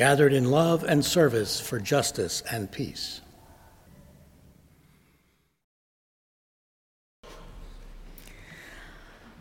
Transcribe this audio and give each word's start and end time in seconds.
gathered 0.00 0.32
in 0.32 0.50
love 0.50 0.82
and 0.82 1.04
service 1.04 1.60
for 1.60 1.78
justice 1.78 2.42
and 2.50 2.72
peace. 2.72 3.20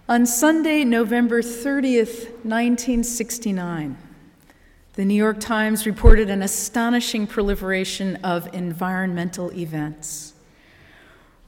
On 0.09 0.25
Sunday, 0.25 0.83
November 0.83 1.41
30th, 1.41 2.23
1969, 2.43 3.97
the 4.95 5.05
New 5.05 5.13
York 5.13 5.39
Times 5.39 5.85
reported 5.85 6.29
an 6.29 6.41
astonishing 6.41 7.25
proliferation 7.25 8.17
of 8.17 8.53
environmental 8.53 9.53
events. 9.53 10.33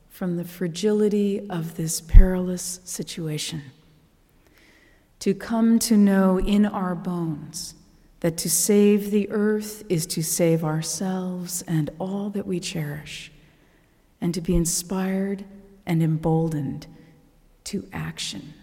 from 0.10 0.36
the 0.36 0.44
fragility 0.44 1.50
of 1.50 1.78
this 1.78 2.02
perilous 2.02 2.82
situation. 2.84 3.62
To 5.20 5.34
come 5.34 5.80
to 5.80 5.96
know 5.96 6.38
in 6.38 6.66
our 6.66 6.96
bones 6.96 7.76
that 8.22 8.38
to 8.38 8.50
save 8.50 9.12
the 9.12 9.30
earth 9.30 9.84
is 9.90 10.06
to 10.06 10.24
save 10.24 10.64
ourselves 10.64 11.64
and 11.68 11.90
all 12.00 12.30
that 12.30 12.48
we 12.48 12.60
cherish, 12.60 13.32
and 14.22 14.34
to 14.34 14.42
be 14.42 14.56
inspired 14.56 15.44
and 15.86 16.02
emboldened 16.02 16.88
to 17.64 17.88
action 17.92 18.54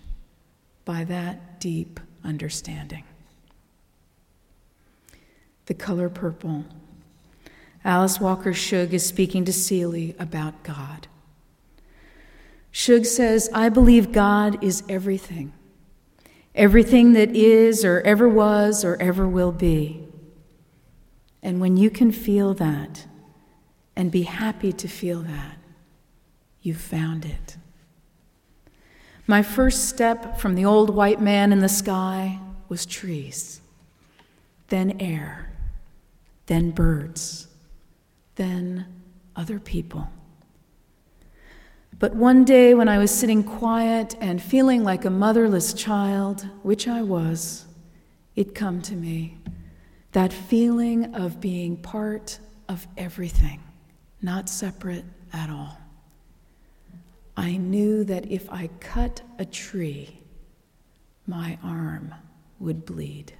by 0.84 1.04
that 1.04 1.60
deep 1.60 2.00
understanding. 2.24 3.04
The 5.66 5.74
color 5.74 6.08
purple. 6.08 6.64
Alice 7.84 8.20
Walker 8.20 8.54
Shug 8.54 8.94
is 8.94 9.04
speaking 9.04 9.44
to 9.44 9.52
Celie 9.52 10.14
about 10.18 10.62
God. 10.62 11.08
Shug 12.70 13.04
says, 13.04 13.50
I 13.52 13.68
believe 13.68 14.12
God 14.12 14.62
is 14.62 14.84
everything 14.88 15.52
everything 16.58 17.12
that 17.12 17.34
is 17.34 17.84
or 17.84 18.00
ever 18.00 18.28
was 18.28 18.84
or 18.84 19.00
ever 19.00 19.26
will 19.26 19.52
be. 19.52 20.04
And 21.42 21.60
when 21.60 21.76
you 21.76 21.88
can 21.88 22.10
feel 22.10 22.52
that 22.54 23.06
and 23.96 24.10
be 24.10 24.22
happy 24.22 24.72
to 24.72 24.88
feel 24.88 25.22
that, 25.22 25.56
you've 26.60 26.80
found 26.80 27.24
it. 27.24 27.56
My 29.26 29.42
first 29.42 29.88
step 29.88 30.38
from 30.38 30.56
the 30.56 30.64
old 30.64 30.90
white 30.90 31.20
man 31.20 31.52
in 31.52 31.60
the 31.60 31.68
sky 31.68 32.40
was 32.68 32.84
trees, 32.84 33.60
then 34.68 34.96
air, 35.00 35.52
then 36.46 36.70
birds, 36.70 37.46
then 38.34 38.86
other 39.36 39.60
people. 39.60 40.08
But 41.98 42.14
one 42.14 42.44
day, 42.44 42.74
when 42.74 42.88
I 42.88 42.98
was 42.98 43.10
sitting 43.10 43.42
quiet 43.42 44.14
and 44.20 44.40
feeling 44.40 44.84
like 44.84 45.04
a 45.04 45.10
motherless 45.10 45.72
child, 45.72 46.48
which 46.62 46.86
I 46.86 47.02
was, 47.02 47.66
it 48.36 48.54
come 48.54 48.80
to 48.82 48.94
me 48.94 49.38
that 50.12 50.32
feeling 50.32 51.14
of 51.14 51.40
being 51.40 51.76
part 51.76 52.38
of 52.68 52.86
everything, 52.96 53.60
not 54.22 54.48
separate 54.48 55.04
at 55.32 55.50
all. 55.50 55.76
I 57.36 57.56
knew 57.56 58.04
that 58.04 58.30
if 58.30 58.50
I 58.50 58.68
cut 58.80 59.22
a 59.38 59.44
tree, 59.44 60.20
my 61.26 61.58
arm 61.62 62.14
would 62.58 62.86
bleed. 62.86 63.32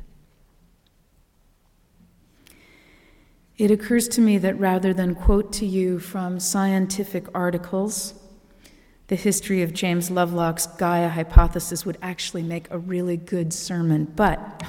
It 3.56 3.70
occurs 3.70 4.08
to 4.08 4.20
me 4.20 4.38
that 4.38 4.58
rather 4.58 4.92
than 4.92 5.14
quote 5.14 5.52
to 5.54 5.66
you 5.66 5.98
from 5.98 6.38
scientific 6.38 7.26
articles, 7.34 8.14
the 9.08 9.16
history 9.16 9.62
of 9.62 9.72
James 9.72 10.10
Lovelock's 10.10 10.66
Gaia 10.66 11.08
hypothesis 11.08 11.84
would 11.86 11.98
actually 12.02 12.42
make 12.42 12.70
a 12.70 12.78
really 12.78 13.16
good 13.16 13.54
sermon. 13.54 14.04
But 14.04 14.62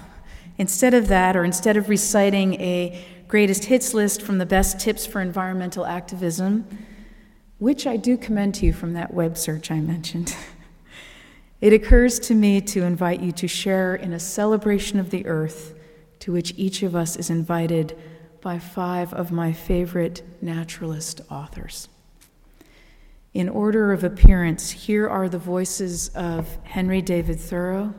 instead 0.58 0.94
of 0.94 1.10
that, 1.10 1.36
or 1.36 1.44
instead 1.44 1.76
of 1.76 1.90
reciting 1.90 2.54
a 2.56 3.06
greatest 3.28 3.66
hits 3.66 3.94
list 3.94 4.22
from 4.22 4.38
the 4.38 4.46
best 4.46 4.80
tips 4.80 5.06
for 5.06 5.20
environmental 5.20 5.86
activism, 5.86 6.66
which 7.58 7.86
I 7.86 7.98
do 7.98 8.18
commend 8.18 8.56
to 8.56 8.66
you 8.66 8.72
from 8.72 8.94
that 8.94 9.14
web 9.14 9.38
search 9.38 9.72
I 9.72 9.82
mentioned, 9.82 10.34
it 11.62 11.74
occurs 11.74 12.18
to 12.20 12.34
me 12.34 12.62
to 12.62 12.84
invite 12.84 13.20
you 13.20 13.34
to 13.34 13.48
share 13.48 13.94
in 13.94 14.14
a 14.14 14.20
celebration 14.20 15.00
of 15.00 15.10
the 15.10 15.26
earth 15.26 15.76
to 16.20 16.32
which 16.32 16.54
each 16.56 16.82
of 16.82 16.96
us 16.96 17.18
is 17.18 17.30
invited 17.30 17.98
by 18.40 18.58
five 18.58 19.14
of 19.14 19.34
my 19.34 19.52
favorite 19.52 20.22
naturalist 20.42 21.20
authors. 21.30 21.90
In 23.34 23.48
order 23.48 23.92
of 23.92 24.04
appearance, 24.04 24.72
here 24.72 25.08
are 25.08 25.30
the 25.30 25.38
voices 25.38 26.10
of 26.10 26.58
Henry 26.64 27.02
David 27.02 27.40
Thoreau, 27.40 27.94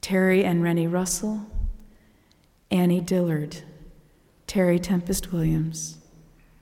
Terry 0.00 0.44
and 0.44 0.62
Renny 0.62 0.86
Russell, 0.86 1.46
Annie 2.70 3.00
Dillard, 3.00 3.62
Terry 4.46 4.78
Tempest 4.78 5.32
Williams, 5.32 5.98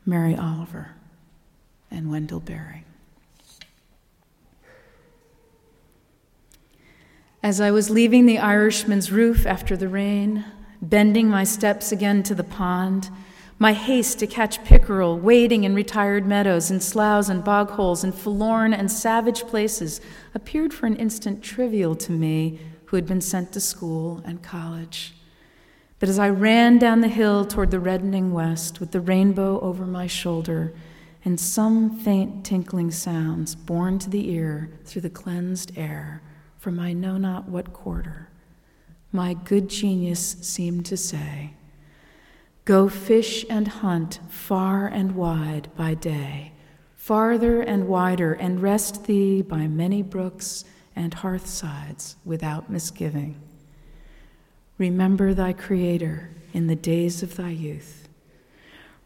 Mary 0.07 0.35
Oliver, 0.35 0.93
and 1.91 2.11
Wendell 2.11 2.41
Berry. 2.41 2.85
As 7.43 7.61
I 7.61 7.71
was 7.71 7.91
leaving 7.91 8.27
the 8.27 8.39
Irishman's 8.39 9.13
roof 9.13 9.47
after 9.47 9.77
the 9.77 9.89
rain, 9.89 10.45
bending 10.81 11.29
my 11.29 11.45
steps 11.45 11.93
again 11.93 12.23
to 12.25 12.35
the 12.35 12.45
pond, 12.45 13.11
my 13.59 13.73
haste 13.73 14.19
to 14.21 14.27
catch 14.27 14.63
pickerel, 14.65 15.19
wading 15.19 15.65
in 15.65 15.75
retired 15.75 16.27
meadows, 16.27 16.71
and 16.71 16.83
sloughs 16.83 17.29
and 17.29 17.43
bog 17.43 17.71
holes, 17.71 18.05
and 18.05 18.15
forlorn 18.15 18.73
and 18.73 18.91
savage 18.91 19.43
places, 19.47 20.01
appeared 20.35 20.73
for 20.73 20.87
an 20.87 20.97
instant 20.97 21.43
trivial 21.43 21.97
to 21.97 22.13
me, 22.13 22.61
who 22.87 22.97
had 22.97 23.07
been 23.07 23.21
sent 23.21 23.53
to 23.53 23.61
school 23.61 24.23
and 24.25 24.43
college. 24.43 25.15
But 25.99 26.09
as 26.09 26.19
I 26.19 26.29
ran 26.29 26.79
down 26.79 27.01
the 27.01 27.09
hill 27.09 27.45
toward 27.45 27.71
the 27.71 27.81
reddening 27.81 28.33
west, 28.33 28.79
with 28.79 28.93
the 28.93 29.01
rainbow 29.01 29.61
over 29.61 29.85
my 29.85 30.07
shoulder, 30.07 30.73
and 31.25 31.39
some 31.39 31.99
faint 31.99 32.47
tinkling 32.47 32.93
sounds 32.93 33.57
borne 33.57 33.99
to 33.99 34.09
the 34.09 34.31
ear 34.31 34.71
through 34.85 35.03
the 35.03 35.11
cleansed 35.11 35.77
air 35.77 36.23
from 36.57 36.79
I 36.79 36.93
know 36.93 37.19
not 37.19 37.49
what 37.49 37.73
quarter, 37.73 38.29
my 39.11 39.35
good 39.35 39.69
genius 39.69 40.37
seemed 40.41 40.87
to 40.87 40.97
say, 40.97 41.55
Go 42.69 42.91
fish 42.91 43.47
and 43.49 43.67
hunt 43.67 44.21
far 44.29 44.89
and 44.89 45.17
wide 45.17 45.75
by 45.75 45.95
day, 45.95 46.53
farther 46.97 47.63
and 47.63 47.89
wider, 47.89 48.35
and 48.35 48.61
rest 48.61 49.07
thee 49.07 49.41
by 49.41 49.67
many 49.67 50.03
brooks 50.03 50.67
and 50.95 51.15
hearthsides 51.15 52.17
without 52.27 52.69
misgiving. 52.69 53.41
Remember 54.77 55.33
thy 55.33 55.55
Creator 55.55 56.29
in 56.53 56.67
the 56.67 56.77
days 56.77 57.23
of 57.23 57.37
thy 57.37 57.49
youth. 57.49 58.07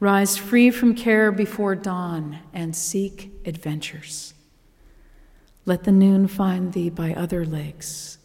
Rise 0.00 0.36
free 0.36 0.72
from 0.72 0.96
care 0.96 1.30
before 1.30 1.76
dawn 1.76 2.40
and 2.52 2.74
seek 2.74 3.30
adventures. 3.46 4.34
Let 5.66 5.84
the 5.84 5.92
noon 5.92 6.26
find 6.26 6.72
thee 6.72 6.90
by 6.90 7.14
other 7.14 7.46
lakes, 7.46 8.18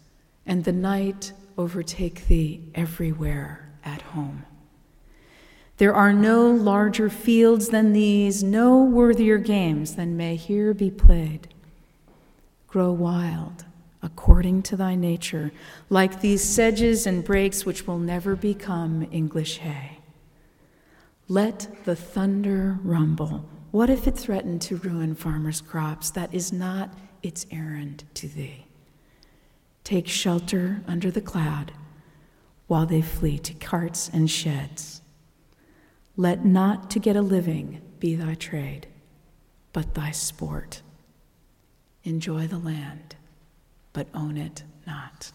and 0.48 0.64
the 0.64 0.74
night 0.74 1.32
overtake 1.60 2.26
thee 2.26 2.72
everywhere 2.74 3.72
at 3.86 4.02
home. 4.02 4.47
There 5.78 5.94
are 5.94 6.12
no 6.12 6.50
larger 6.50 7.10
fields 7.10 7.70
than 7.70 7.94
these, 7.94 8.44
no 8.44 8.84
worthier 8.84 9.38
games 9.38 9.96
than 9.96 10.18
may 10.18 10.36
here 10.36 10.74
be 10.74 10.90
played. 10.90 11.48
Grow 12.68 12.92
wild 12.92 13.66
according 14.02 14.62
to 14.64 14.76
thy 14.76 14.96
nature, 14.96 15.52
like 15.90 16.22
these 16.22 16.44
sedges 16.44 17.06
and 17.06 17.24
brakes 17.24 17.66
which 17.66 17.86
will 17.86 18.00
never 18.00 18.36
become 18.36 19.08
English 19.12 19.58
hay. 19.58 20.00
Let 21.28 21.68
the 21.86 21.96
thunder 21.96 22.80
rumble. 22.84 23.46
What 23.72 23.90
if 23.90 24.08
it 24.08 24.18
threatened 24.18 24.62
to 24.64 24.78
ruin 24.78 25.14
farmers' 25.14 25.62
crops? 25.62 26.10
That 26.12 26.34
is 26.34 26.54
not 26.54 26.90
its 27.22 27.46
errand 27.52 28.06
to 28.16 28.28
thee. 28.28 28.66
Take 29.84 30.08
shelter 30.08 30.82
under 30.88 31.12
the 31.12 31.22
cloud 31.22 31.72
while 32.68 32.86
they 32.86 33.02
flee 33.02 33.40
to 33.40 33.54
carts 33.54 34.10
and 34.12 34.30
sheds. 34.30 35.02
Let 36.20 36.44
not 36.44 36.90
to 36.92 37.00
get 37.00 37.16
a 37.16 37.22
living 37.22 37.80
be 38.00 38.16
thy 38.16 38.34
trade, 38.34 38.88
but 39.72 39.94
thy 39.94 40.10
sport. 40.10 40.82
Enjoy 42.04 42.48
the 42.48 42.58
land, 42.58 43.16
but 43.94 44.08
own 44.16 44.36
it 44.36 44.64
not. 44.88 45.32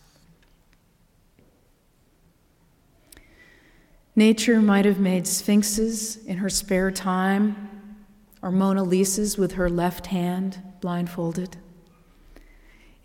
Nature 4.16 4.60
might 4.60 4.84
have 4.84 4.98
made 4.98 5.26
sphinxes 5.26 6.16
in 6.26 6.38
her 6.38 6.50
spare 6.50 6.90
time, 6.90 7.96
or 8.42 8.50
Mona 8.50 8.84
Lisas 8.84 9.38
with 9.38 9.52
her 9.52 9.70
left 9.70 10.06
hand 10.06 10.60
blindfolded. 10.80 11.56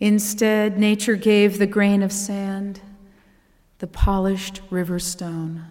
Instead, 0.00 0.78
nature 0.78 1.14
gave 1.14 1.58
the 1.58 1.66
grain 1.66 2.02
of 2.02 2.12
sand, 2.12 2.80
the 3.78 3.86
polished 3.86 4.60
river 4.68 4.98
stone, 4.98 5.64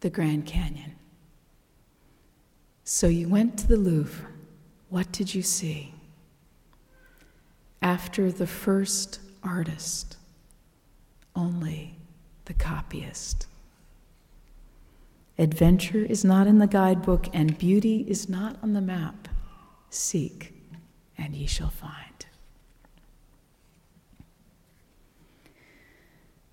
the 0.00 0.10
Grand 0.10 0.46
Canyon. 0.46 0.96
So 2.84 3.06
you 3.06 3.28
went 3.28 3.58
to 3.58 3.68
the 3.68 3.76
Louvre. 3.76 4.28
What 4.88 5.12
did 5.12 5.34
you 5.34 5.42
see? 5.42 5.94
After 7.80 8.30
the 8.30 8.46
first 8.46 9.20
artist, 9.42 10.16
only 11.34 11.96
the 12.44 12.54
copyist. 12.54 13.46
Adventure 15.38 16.04
is 16.04 16.24
not 16.24 16.46
in 16.46 16.58
the 16.58 16.66
guidebook, 16.66 17.26
and 17.32 17.56
beauty 17.56 18.04
is 18.06 18.28
not 18.28 18.56
on 18.62 18.74
the 18.74 18.80
map. 18.80 19.28
Seek, 19.88 20.52
and 21.16 21.34
ye 21.34 21.46
shall 21.46 21.70
find. 21.70 22.26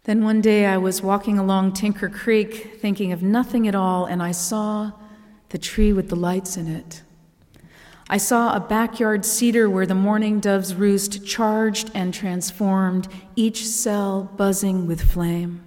Then 0.06 0.24
one 0.24 0.42
day 0.42 0.66
I 0.66 0.78
was 0.78 1.04
walking 1.04 1.38
along 1.38 1.74
Tinker 1.74 2.10
Creek, 2.10 2.80
thinking 2.80 3.12
of 3.12 3.22
nothing 3.22 3.68
at 3.68 3.76
all, 3.76 4.06
and 4.06 4.24
I 4.24 4.32
saw 4.32 4.94
the 5.50 5.58
tree 5.58 5.94
with 5.94 6.10
the 6.10 6.16
lights 6.16 6.58
in 6.58 6.68
it. 6.68 7.04
I 8.10 8.18
saw 8.18 8.56
a 8.56 8.60
backyard 8.60 9.24
cedar 9.24 9.70
where 9.70 9.86
the 9.86 9.94
mourning 9.94 10.40
doves 10.40 10.74
roost, 10.74 11.26
charged 11.26 11.92
and 11.94 12.12
transformed, 12.12 13.08
each 13.36 13.68
cell 13.68 14.24
buzzing 14.36 14.88
with 14.88 15.02
flame. 15.02 15.64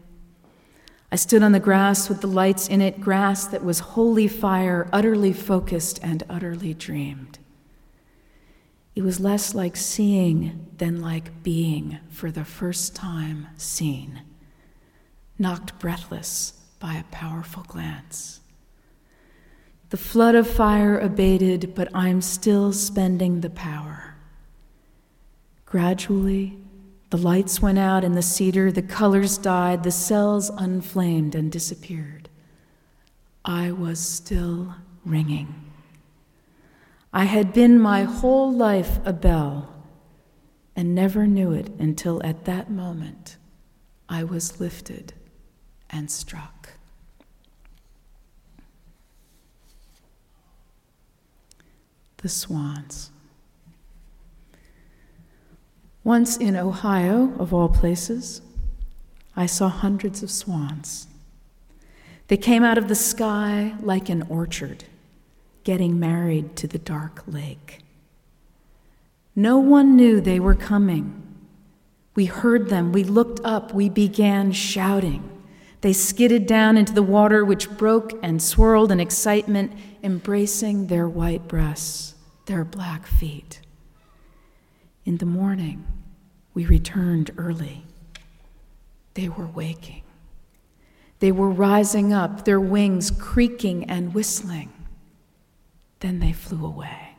I 1.13 1.17
stood 1.17 1.45
on 1.45 1.53
the 1.53 1.61
grass 1.61 2.09
with 2.09 2.21
the 2.21 2.27
lights 2.27 2.69
in 2.69 2.81
it, 2.81 3.01
grass 3.01 3.47
that 3.47 3.63
was 3.63 3.79
holy 3.81 4.27
fire, 4.27 4.89
utterly 4.93 5.33
focused 5.33 6.01
and 6.03 6.25
utterly 6.29 6.75
dreamed. 6.75 7.39
It 8.97 9.03
was 9.03 9.21
less 9.21 9.55
like 9.55 9.77
seeing 9.77 10.67
than 10.79 11.01
like 11.01 11.43
being 11.43 11.99
for 12.11 12.31
the 12.31 12.45
first 12.45 12.97
time 12.97 13.47
seen, 13.57 14.23
knocked 15.39 15.79
breathless 15.79 16.55
by 16.81 16.95
a 16.95 17.05
powerful 17.05 17.63
glance. 17.63 18.42
The 19.93 19.99
flood 19.99 20.35
of 20.35 20.49
fire 20.49 20.99
abated, 20.99 21.75
but 21.75 21.95
I'm 21.95 22.23
still 22.23 22.73
spending 22.73 23.43
the 23.43 23.51
power. 23.51 24.15
Gradually, 25.67 26.57
the 27.11 27.19
lights 27.19 27.61
went 27.61 27.79
out 27.79 28.03
in 28.03 28.13
the 28.13 28.23
cedar, 28.23 28.73
the 28.73 28.81
colors 28.81 29.37
died, 29.37 29.83
the 29.83 29.91
cells 29.91 30.49
unflamed 30.49 31.35
and 31.35 31.53
disappeared. 31.53 32.31
I 33.45 33.71
was 33.71 34.01
still 34.01 34.77
ringing. 35.05 35.71
I 37.13 37.25
had 37.25 37.53
been 37.53 37.79
my 37.79 38.05
whole 38.05 38.51
life 38.51 38.99
a 39.05 39.13
bell 39.13 39.75
and 40.75 40.95
never 40.95 41.27
knew 41.27 41.53
it 41.53 41.69
until 41.79 42.25
at 42.25 42.47
that 42.47 42.71
moment 42.71 43.37
I 44.09 44.25
was 44.25 44.59
lifted 44.59 45.13
and 45.91 46.11
struck. 46.11 46.62
The 52.23 52.29
swans. 52.29 53.11
Once 56.05 56.37
in 56.37 56.57
Ohio, 56.57 57.33
of 57.39 57.53
all 57.53 57.69
places, 57.69 58.41
I 59.37 59.47
saw 59.47 59.69
hundreds 59.69 60.23
of 60.23 60.31
swans. 60.31 61.09
They 62.29 62.37
came 62.37 62.63
out 62.63 62.79
of 62.79 62.89
the 62.89 62.95
sky 62.95 63.75
like 63.81 64.09
an 64.09 64.23
orchard, 64.29 64.85
getting 65.65 65.99
married 65.99 66.57
to 66.57 66.67
the 66.67 66.79
dark 66.79 67.23
lake. 67.27 67.81
No 69.35 69.59
one 69.59 69.97
knew 69.97 70.21
they 70.21 70.41
were 70.41 70.55
coming. 70.55 71.21
We 72.15 72.27
heard 72.27 72.69
them, 72.69 72.93
we 72.93 73.05
looked 73.05 73.41
up, 73.45 73.73
we 73.75 73.89
began 73.89 74.53
shouting. 74.53 75.29
They 75.81 75.93
skidded 75.93 76.47
down 76.47 76.77
into 76.77 76.93
the 76.93 77.03
water, 77.03 77.45
which 77.45 77.71
broke 77.71 78.13
and 78.23 78.41
swirled 78.41 78.93
in 78.93 79.01
excitement, 79.01 79.73
embracing 80.03 80.87
their 80.87 81.09
white 81.09 81.49
breasts 81.49 82.12
their 82.47 82.65
black 82.65 83.07
feet. 83.07 83.61
In 85.05 85.19
the 85.19 85.27
morning, 85.27 85.87
we 86.55 86.65
returned 86.65 87.31
early. 87.37 87.85
They 89.15 89.29
were 89.29 89.47
waking. 89.47 90.03
They 91.19 91.33
were 91.33 91.51
rising 91.51 92.13
up, 92.13 92.45
their 92.45 92.61
wings 92.61 93.11
creaking 93.11 93.85
and 93.85 94.15
whistling. 94.15 94.73
Then 96.01 96.19
they 96.19 96.33
flew 96.33 96.67
away. 96.67 97.17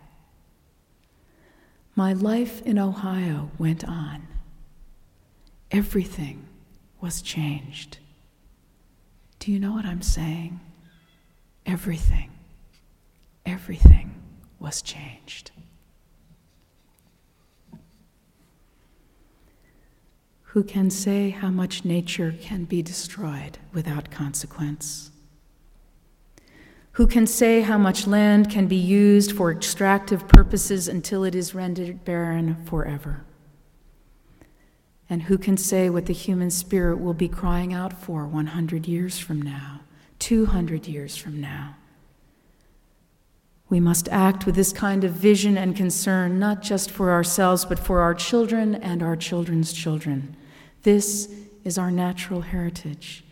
My 1.96 2.14
life 2.14 2.62
in 2.64 2.80
Ohio 2.80 3.52
went 3.58 3.88
on. 3.88 4.28
Everything 5.72 6.48
was 7.00 7.22
changed. 7.22 8.00
Do 9.40 9.52
you 9.52 9.60
know 9.60 9.74
what 9.74 9.86
I'm 9.86 10.02
saying? 10.02 10.60
Everything. 11.66 12.32
Everything 13.46 14.23
was 14.64 14.82
changed. 14.82 15.52
Who 20.54 20.64
can 20.64 20.90
say 20.90 21.32
how 21.32 21.50
much 21.50 21.84
nature 21.84 22.34
can 22.40 22.64
be 22.64 22.82
destroyed 22.82 23.58
without 23.74 24.10
consequence? 24.10 25.12
Who 26.94 27.08
can 27.08 27.26
say 27.26 27.62
how 27.62 27.80
much 27.80 28.06
land 28.06 28.52
can 28.52 28.68
be 28.68 28.76
used 28.76 29.32
for 29.32 29.52
extractive 29.52 30.28
purposes 30.28 30.88
until 30.88 31.24
it 31.24 31.36
is 31.36 31.56
rendered 31.56 32.06
barren 32.06 32.64
forever? 32.66 33.26
And 35.10 35.24
who 35.24 35.38
can 35.38 35.58
say 35.58 35.90
what 35.90 36.06
the 36.06 36.14
human 36.14 36.52
spirit 36.52 37.02
will 37.02 37.16
be 37.16 37.28
crying 37.28 37.74
out 37.74 37.94
for 37.94 38.28
100 38.28 38.88
years 38.88 39.18
from 39.20 39.42
now, 39.42 39.82
200 40.20 40.88
years 40.88 41.18
from 41.18 41.42
now? 41.42 41.76
We 43.74 43.80
must 43.80 44.08
act 44.10 44.46
with 44.46 44.54
this 44.54 44.72
kind 44.72 45.04
of 45.04 45.14
vision 45.14 45.58
and 45.58 45.76
concern, 45.76 46.38
not 46.38 46.62
just 46.62 46.92
for 46.92 47.10
ourselves, 47.10 47.66
but 47.66 47.80
for 47.80 48.02
our 48.02 48.14
children 48.14 48.76
and 48.76 49.02
our 49.02 49.16
children's 49.16 49.74
children. 49.74 50.36
This 50.84 51.34
is 51.64 51.80
our 51.80 51.90
natural 51.90 52.42
heritage, 52.42 53.24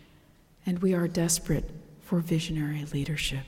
and 0.66 0.80
we 0.80 0.96
are 0.96 1.08
desperate 1.08 1.70
for 2.02 2.22
visionary 2.22 2.86
leadership. 2.92 3.46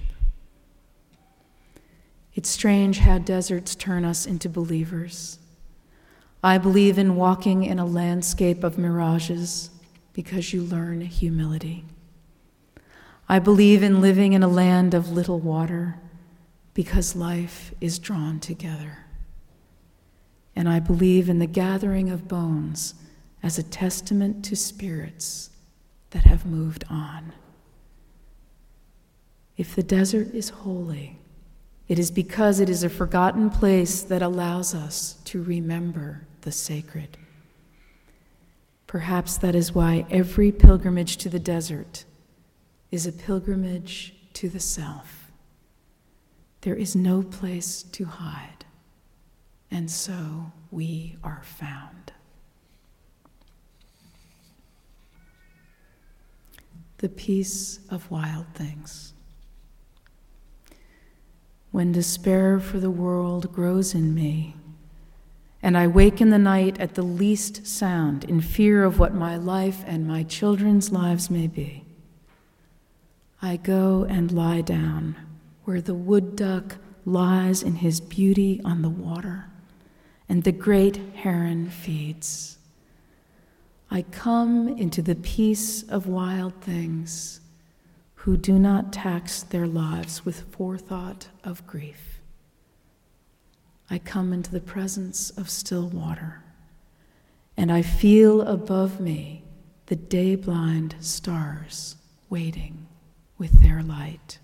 It's 2.36 2.50
strange 2.50 3.00
how 3.00 3.18
deserts 3.18 3.74
turn 3.74 4.06
us 4.06 4.28
into 4.28 4.48
believers. 4.48 5.40
I 6.44 6.60
believe 6.60 7.00
in 7.00 7.16
walking 7.16 7.64
in 7.64 7.80
a 7.80 7.88
landscape 7.88 8.64
of 8.64 8.78
mirages 8.78 9.72
because 10.14 10.54
you 10.54 10.62
learn 10.62 11.02
humility. 11.02 11.86
I 13.28 13.40
believe 13.40 13.82
in 13.82 14.00
living 14.00 14.34
in 14.34 14.44
a 14.44 14.48
land 14.48 14.94
of 14.94 15.12
little 15.12 15.40
water 15.40 15.98
because 16.74 17.16
life 17.16 17.74
is 17.80 18.00
drawn 18.00 18.40
together. 18.40 19.06
And 20.56 20.70
I 20.70 20.80
believe 20.80 21.30
in 21.30 21.40
the 21.40 21.48
gathering 21.48 22.10
of 22.10 22.28
bones 22.28 22.96
as 23.42 23.58
a 23.58 23.64
testament 23.64 24.46
to 24.46 24.56
spirits 24.56 25.50
that 26.12 26.24
have 26.24 26.46
moved 26.46 26.86
on. 26.90 27.34
If 29.58 29.76
the 29.76 29.84
desert 29.84 30.34
is 30.34 30.50
holy, 30.50 31.20
it 31.88 32.00
is 32.00 32.12
because 32.12 32.60
it 32.60 32.70
is 32.70 32.84
a 32.84 32.90
forgotten 32.90 33.50
place 33.50 34.02
that 34.04 34.22
allows 34.22 34.74
us 34.74 35.18
to 35.26 35.44
remember 35.44 36.26
the 36.42 36.52
sacred. 36.52 37.18
Perhaps 38.88 39.38
that 39.38 39.56
is 39.56 39.74
why 39.74 40.06
every 40.10 40.52
pilgrimage 40.52 41.18
to 41.18 41.30
the 41.30 41.40
desert 41.40 42.06
is 42.92 43.06
a 43.06 43.12
pilgrimage 43.12 44.14
to 44.34 44.50
the 44.50 44.60
self. 44.60 45.23
There 46.64 46.76
is 46.76 46.96
no 46.96 47.24
place 47.24 47.84
to 47.84 48.06
hide, 48.06 48.64
and 49.70 49.92
so 49.92 50.54
we 50.72 51.18
are 51.22 51.42
found. 51.44 52.14
The 57.00 57.10
peace 57.10 57.82
of 57.90 58.10
wild 58.10 58.46
things. 58.54 59.12
When 61.72 61.92
despair 61.92 62.62
for 62.62 62.80
the 62.80 62.90
world 62.90 63.52
grows 63.52 63.94
in 63.94 64.16
me, 64.16 64.56
and 65.62 65.78
I 65.78 65.88
wake 65.88 66.22
in 66.22 66.30
the 66.30 66.40
night 66.40 66.80
at 66.80 66.96
the 66.96 67.02
least 67.02 67.68
sound 67.68 68.24
in 68.24 68.40
fear 68.40 68.86
of 68.86 69.00
what 69.00 69.14
my 69.14 69.36
life 69.36 69.84
and 69.86 70.08
my 70.08 70.24
children's 70.24 70.94
lives 70.94 71.30
may 71.30 71.48
be. 71.48 71.84
I 73.42 73.58
go 73.58 74.06
and 74.06 74.32
lie 74.32 74.62
down 74.62 75.18
where 75.66 75.82
the 75.82 75.94
wood 75.94 76.36
duck 76.36 76.78
lies 77.06 77.64
in 77.64 77.76
his 77.76 78.00
beauty 78.00 78.62
on 78.64 78.82
the 78.82 78.90
water 78.90 79.46
and 80.30 80.44
the 80.44 80.52
great 80.52 80.98
heron 81.16 81.70
feeds. 81.70 82.58
I 83.92 84.02
come 84.02 84.68
into 84.70 85.02
the 85.02 85.16
peace 85.16 85.84
of 85.84 86.08
wild 86.08 86.62
things 86.62 87.42
who 88.16 88.38
do 88.38 88.58
not 88.58 88.94
tax 88.94 89.44
their 89.44 89.68
lives 89.68 90.26
with 90.26 90.52
forethought 90.52 91.28
of 91.44 91.68
grief. 91.68 92.20
I 93.90 94.00
come 94.00 94.34
into 94.34 94.50
the 94.50 94.62
presence 94.62 95.30
of 95.32 95.50
still 95.50 95.90
water, 95.90 96.42
and 97.58 97.72
I 97.72 97.82
feel 97.82 98.42
above 98.42 99.00
me 99.00 99.44
the 99.88 99.96
day 99.96 100.36
blind 100.36 100.96
stars 101.02 101.98
waiting 102.30 102.88
with 103.38 103.62
their 103.62 103.84
light. 103.84 104.40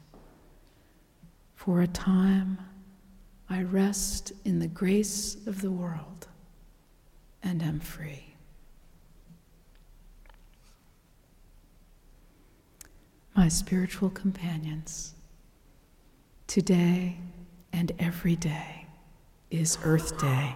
For 1.60 1.82
a 1.82 1.88
time, 1.88 2.58
I 3.50 3.64
rest 3.64 4.32
in 4.46 4.60
the 4.60 4.68
grace 4.70 5.36
of 5.46 5.62
the 5.62 5.70
world 5.70 6.30
and 7.44 7.62
am 7.62 7.82
free. 7.82 8.34
My 13.36 13.50
spiritual 13.50 14.10
companions, 14.10 15.16
today 16.48 17.18
and 17.74 17.92
every 18.00 18.38
day 18.38 18.86
is 19.52 19.78
Earth 19.84 20.18
Day. 20.18 20.56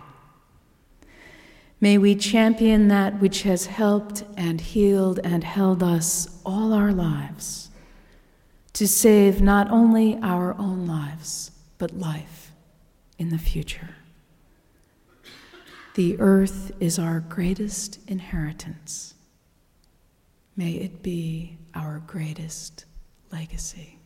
May 1.82 1.98
we 1.98 2.16
champion 2.16 2.88
that 2.88 3.20
which 3.20 3.42
has 3.42 3.66
helped 3.66 4.24
and 4.38 4.62
healed 4.62 5.20
and 5.26 5.44
held 5.44 5.84
us 5.84 6.40
all 6.46 6.72
our 6.72 6.94
lives 6.94 7.72
to 8.74 8.88
save 8.88 9.42
not 9.42 9.70
only 9.70 10.18
our 10.22 10.56
own 10.58 10.88
lives, 10.88 11.52
but 11.78 11.98
life 11.98 12.52
in 13.18 13.30
the 13.30 13.38
future. 13.38 13.96
The 15.96 16.20
earth 16.20 16.72
is 16.80 16.98
our 16.98 17.20
greatest 17.20 18.00
inheritance. 18.08 19.14
May 20.56 20.74
it 20.74 21.04
be 21.04 21.58
our 21.76 22.02
greatest 22.06 22.86
legacy. 23.32 24.00